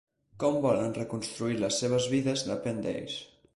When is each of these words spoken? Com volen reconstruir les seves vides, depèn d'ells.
Com 0.43 0.55
volen 0.63 0.95
reconstruir 0.95 1.59
les 1.65 1.79
seves 1.85 2.09
vides, 2.17 2.47
depèn 2.55 2.83
d'ells. 2.87 3.23